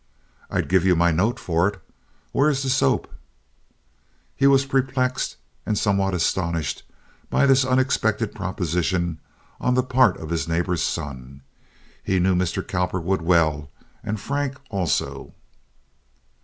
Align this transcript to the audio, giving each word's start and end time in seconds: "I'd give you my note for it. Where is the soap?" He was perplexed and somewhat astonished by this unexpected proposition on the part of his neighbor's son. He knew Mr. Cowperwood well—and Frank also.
"I'd 0.49 0.67
give 0.67 0.83
you 0.83 0.95
my 0.95 1.11
note 1.11 1.39
for 1.39 1.67
it. 1.67 1.79
Where 2.31 2.49
is 2.49 2.63
the 2.63 2.71
soap?" 2.71 3.07
He 4.35 4.47
was 4.47 4.65
perplexed 4.65 5.37
and 5.63 5.77
somewhat 5.77 6.15
astonished 6.15 6.81
by 7.29 7.45
this 7.45 7.63
unexpected 7.63 8.33
proposition 8.33 9.19
on 9.59 9.75
the 9.75 9.83
part 9.83 10.17
of 10.17 10.31
his 10.31 10.47
neighbor's 10.47 10.81
son. 10.81 11.43
He 12.03 12.17
knew 12.17 12.33
Mr. 12.33 12.67
Cowperwood 12.67 13.21
well—and 13.21 14.19
Frank 14.19 14.59
also. 14.71 15.35